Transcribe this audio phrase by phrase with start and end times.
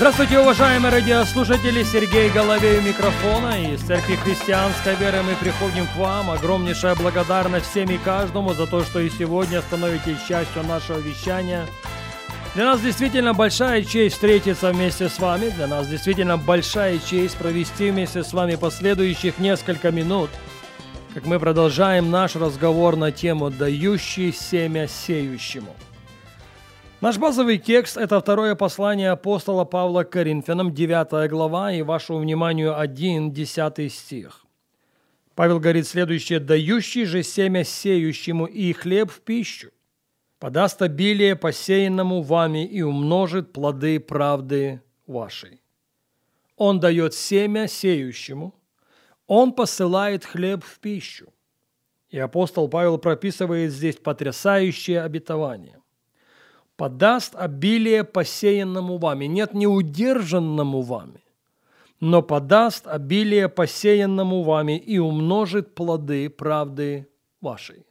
[0.00, 1.82] Здравствуйте, уважаемые радиослушатели!
[1.82, 3.70] Сергей Головей у микрофона.
[3.70, 6.30] И Церкви Христианской Веры мы приходим к вам.
[6.30, 11.66] Огромнейшая благодарность всем и каждому за то, что и сегодня становитесь частью нашего вещания.
[12.54, 15.50] Для нас действительно большая честь встретиться вместе с вами.
[15.50, 20.30] Для нас действительно большая честь провести вместе с вами последующих несколько минут,
[21.12, 25.76] как мы продолжаем наш разговор на тему «Дающий семя сеющему».
[27.00, 32.78] Наш базовый текст– это второе послание апостола Павла к Коринфянам, 9 глава, и вашему вниманию
[32.78, 34.44] 1, 10 стих.
[35.34, 36.40] Павел говорит следующее.
[36.40, 39.70] «Дающий же семя сеющему и хлеб в пищу,
[40.38, 45.62] подаст обилие посеянному вами и умножит плоды правды вашей».
[46.56, 48.54] Он дает семя сеющему,
[49.26, 51.32] он посылает хлеб в пищу.
[52.10, 55.80] И апостол Павел прописывает здесь потрясающее обетование
[56.80, 59.26] подаст обилие посеянному вами.
[59.26, 61.22] Нет, не удержанному вами,
[62.00, 67.06] но подаст обилие посеянному вами и умножит плоды правды
[67.42, 67.84] вашей.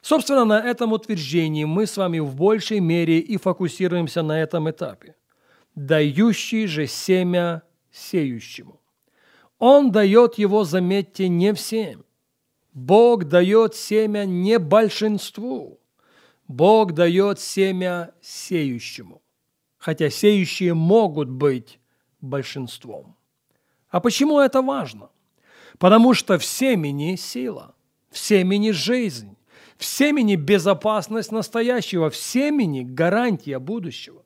[0.00, 5.14] Собственно, на этом утверждении мы с вами в большей мере и фокусируемся на этом этапе.
[5.74, 8.80] Дающий же семя сеющему.
[9.58, 12.06] Он дает его, заметьте, не всем.
[12.72, 15.80] Бог дает семя не большинству.
[16.50, 19.22] Бог дает семя сеющему,
[19.78, 21.78] хотя сеющие могут быть
[22.20, 23.16] большинством.
[23.88, 25.10] А почему это важно?
[25.78, 27.76] Потому что в семени сила,
[28.10, 29.36] в семени жизнь,
[29.78, 34.24] в семени безопасность настоящего, в семени гарантия будущего.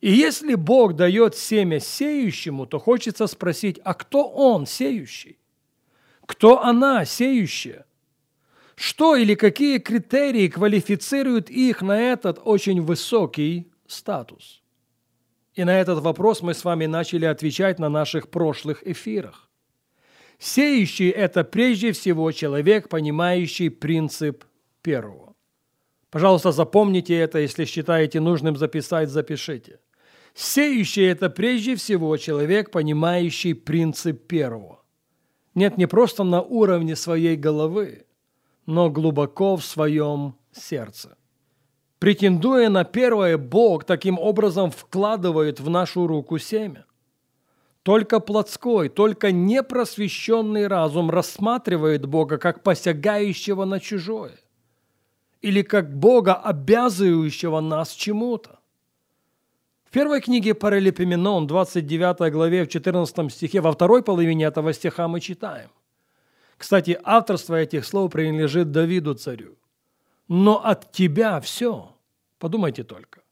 [0.00, 5.40] И если Бог дает семя сеющему, то хочется спросить, а кто он, сеющий?
[6.24, 7.84] Кто она, сеющая?
[8.76, 14.62] Что или какие критерии квалифицируют их на этот очень высокий статус?
[15.54, 19.48] И на этот вопрос мы с вами начали отвечать на наших прошлых эфирах.
[20.38, 24.44] Сеющий– это прежде всего человек, понимающий принцип
[24.82, 25.34] первого.
[26.10, 29.80] Пожалуйста, запомните это, если считаете нужным записать, запишите.
[30.34, 34.82] Сеющий– это прежде всего человек, понимающий принцип первого.
[35.54, 38.05] Нет, не просто на уровне своей головы,
[38.66, 41.16] но глубоко в своем сердце.
[41.98, 46.84] Претендуя на первое, Бог таким образом вкладывает в нашу руку семя.
[47.82, 54.38] Только плотской, только непросвещенный разум рассматривает Бога как посягающего на чужое
[55.40, 58.58] или как Бога, обязывающего нас чему-то.
[59.84, 65.20] В первой книге Паралипоменон, 29 главе, в 14 стихе, во второй половине этого стиха мы
[65.20, 65.70] читаем–
[66.56, 69.56] кстати, авторство этих слов принадлежит Давиду царю.
[70.28, 71.94] Но от тебя все.
[72.38, 73.22] Подумайте только.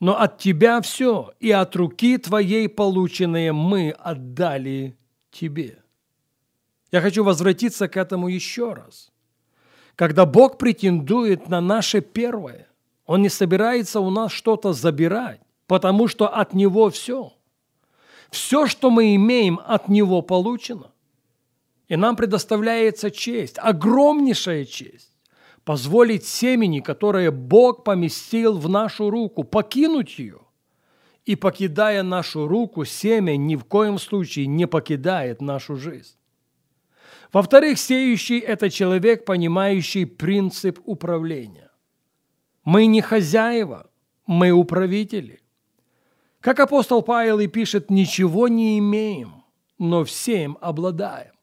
[0.00, 4.98] Но от тебя все, и от руки твоей полученные мы отдали
[5.30, 5.82] тебе.
[6.92, 9.10] Я хочу возвратиться к этому еще раз.
[9.94, 12.68] Когда Бог претендует на наше первое,
[13.06, 17.32] Он не собирается у нас что-то забирать, потому что от Него все.
[18.30, 20.90] Все, что мы имеем, от Него получено.
[21.88, 25.12] И нам предоставляется честь, огромнейшая честь,
[25.64, 30.40] позволить семени, которое Бог поместил в нашу руку, покинуть ее.
[31.24, 36.16] И покидая нашу руку, семя ни в коем случае не покидает нашу жизнь.
[37.32, 41.70] Во-вторых, сеющий– это человек, понимающий принцип управления.
[42.64, 43.90] Мы не хозяева,
[44.26, 45.40] мы управители.
[46.40, 49.44] Как апостол Павел и пишет, ничего не имеем,
[49.78, 51.35] но всем обладаем.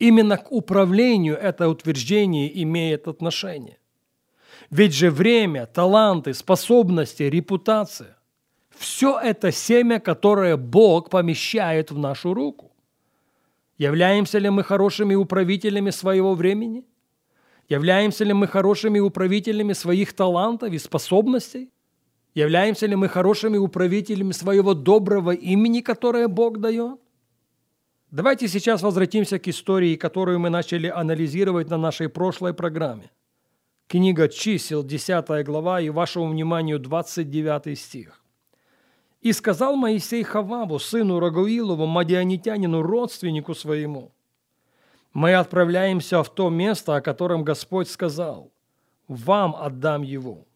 [0.00, 3.78] Именно к управлению это утверждение имеет отношение.
[4.70, 8.16] Ведь же время, таланты, способности, репутация–
[8.70, 12.72] все это семя, которое Бог помещает в нашу руку.
[13.76, 16.86] Являемся ли мы хорошими управителями своего времени?
[17.68, 21.70] Являемся ли мы хорошими управителями своих талантов и способностей?
[22.34, 26.98] Являемся ли мы хорошими управителями своего доброго имени, которое Бог дает?
[28.10, 33.12] Давайте сейчас возвратимся к истории, которую мы начали анализировать на нашей прошлой программе.
[33.86, 38.20] Книга чисел, 10 глава, и вашему вниманию 29 стих.
[39.20, 44.12] «И сказал Моисей Хававу, сыну Рагуилову, мадианитянину, родственнику своему,
[45.12, 48.50] Мы отправляемся в то место, о котором Господь сказал.
[49.06, 50.46] Вам отдам его.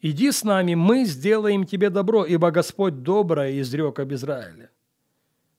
[0.00, 4.70] Иди с нами, мы сделаем тебе добро, ибо Господь доброе изрек об Израиле.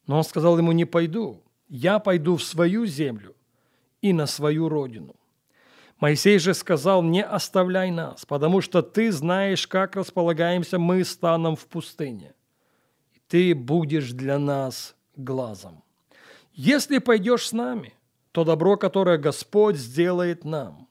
[0.07, 3.35] Но он сказал ему, не пойду, я пойду в свою землю
[4.01, 5.15] и на свою родину.
[5.99, 11.67] Моисей же сказал, не оставляй нас, потому что ты знаешь, как располагаемся мы станом в
[11.67, 12.33] пустыне.
[13.27, 15.83] Ты будешь для нас глазом.
[16.53, 17.93] Если пойдешь с нами,
[18.31, 20.87] то добро, которое Господь сделает нам,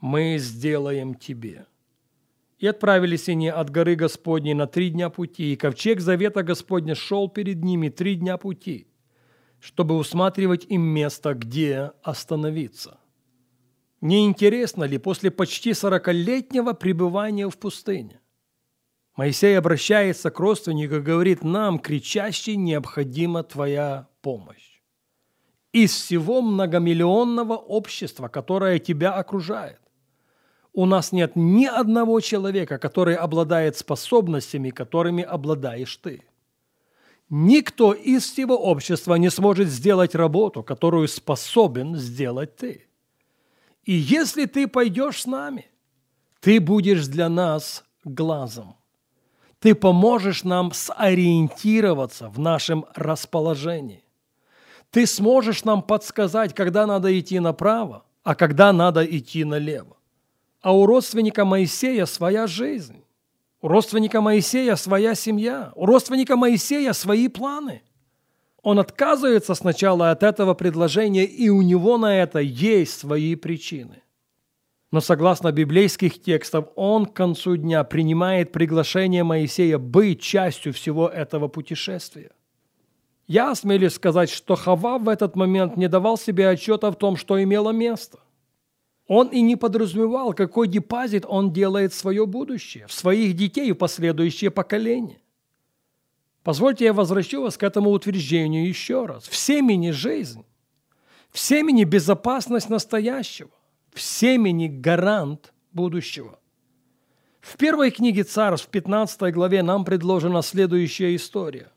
[0.00, 1.66] мы сделаем тебе.
[2.58, 7.28] И отправились они от горы Господней на три дня пути, и ковчег завета Господня шел
[7.28, 8.88] перед ними три дня пути,
[9.60, 12.98] чтобы усматривать им место, где остановиться.
[14.00, 18.20] Не интересно ли после почти сорокалетнего пребывания в пустыне?
[19.16, 24.82] Моисей обращается к родственнику и говорит, нам, кричащий, необходима твоя помощь.
[25.72, 29.80] Из всего многомиллионного общества, которое тебя окружает,
[30.76, 36.22] у нас нет ни одного человека, который обладает способностями, которыми обладаешь ты.
[37.30, 42.86] Никто из всего общества не сможет сделать работу, которую способен сделать ты.
[43.84, 45.66] И если ты пойдешь с нами,
[46.40, 48.76] ты будешь для нас глазом.
[49.60, 54.04] Ты поможешь нам сориентироваться в нашем расположении.
[54.90, 59.96] Ты сможешь нам подсказать, когда надо идти направо, а когда надо идти налево.
[60.66, 63.04] А у родственника Моисея своя жизнь.
[63.60, 65.70] У родственника Моисея своя семья.
[65.76, 67.82] У родственника Моисея свои планы.
[68.62, 74.02] Он отказывается сначала от этого предложения, и у него на это есть свои причины.
[74.90, 81.46] Но согласно библейских текстов, он к концу дня принимает приглашение Моисея быть частью всего этого
[81.46, 82.32] путешествия.
[83.28, 87.40] Я осмелюсь сказать, что Хава в этот момент не давал себе отчета в том, что
[87.40, 88.18] имело место.
[89.06, 93.72] Он и не подразумевал, какой депозит он делает в свое будущее, в своих детей и
[93.72, 95.20] последующие поколения.
[96.42, 99.28] Позвольте я возвращу вас к этому утверждению еще раз.
[99.28, 100.44] В семени жизнь,
[101.30, 103.50] в семени безопасность настоящего,
[103.92, 106.38] в семени гарант будущего.
[107.40, 111.70] В первой книге Царств, в 15 главе, нам предложена следующая история.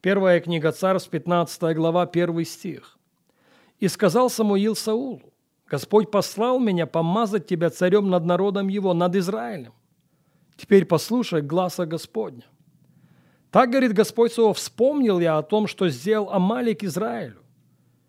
[0.00, 2.98] Первая книга Царств, 15 глава, 1 стих.
[3.80, 5.32] «И сказал Самуил Саулу,
[5.68, 9.74] Господь послал меня помазать тебя царем над народом его, над Израилем.
[10.56, 12.44] Теперь послушай гласа Господня.
[13.50, 17.42] Так, говорит Господь Савов, вспомнил я о том, что сделал Амалик Израилю,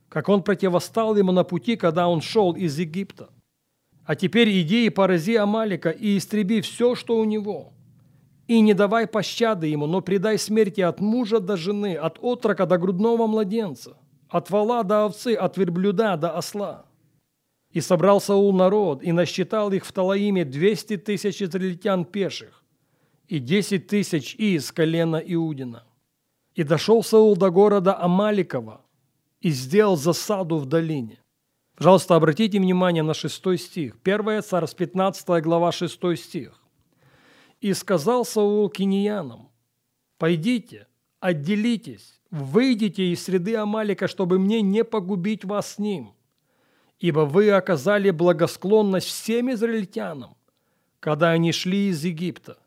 [0.07, 3.29] как он противостал ему на пути, когда он шел из Египта.
[4.06, 7.73] А теперь иди и порази Амалика и истреби все, что у него.
[8.47, 12.77] И не давай пощады ему, но предай смерти от мужа до жены, от отрока до
[12.77, 13.97] грудного младенца,
[14.29, 16.88] от вала до овцы, от верблюда до осла
[17.71, 22.63] и собрал Саул народ, и насчитал их в Талаиме двести тысяч израильтян пеших,
[23.27, 25.83] и десять тысяч из колена Иудина.
[26.56, 28.81] И дошел Саул до города Амаликова,
[29.42, 31.21] и сделал засаду в долине.
[31.75, 33.98] Пожалуйста, обратите внимание на шестой стих.
[34.04, 36.62] Первая царств, 15 глава, шестой стих.
[37.62, 39.50] «И сказал Саул киньянам,
[40.18, 40.88] пойдите,
[41.19, 46.14] отделитесь, выйдите из среды Амалика, чтобы мне не погубить вас с ним»
[46.99, 50.35] ибо вы оказали благосклонность всем израильтянам,
[50.99, 52.57] когда они шли из Египта,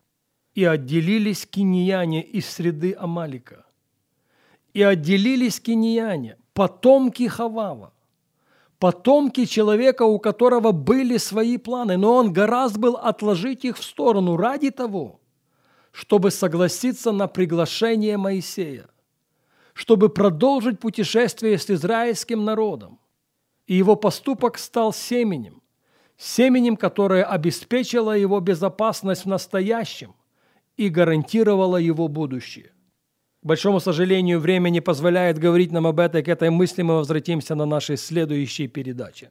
[0.55, 3.67] и отделились киньяне из среды Амалика.
[4.75, 7.93] И отделились киньяне, потомки Хавава,
[8.79, 14.37] потомки человека, у которого были свои планы, но он гораздо был отложить их в сторону
[14.37, 15.21] ради того,
[15.91, 18.89] чтобы согласиться на приглашение Моисея,
[19.75, 22.99] чтобы продолжить путешествие с израильским народом
[23.73, 25.63] и его поступок стал семенем,
[26.19, 30.15] семенем, которое обеспечило его безопасность в настоящем
[30.77, 32.73] и гарантировало его будущее.
[33.43, 37.55] К большому сожалению, время не позволяет говорить нам об этой, к этой мысли мы возвратимся
[37.55, 39.31] на нашей следующей передаче.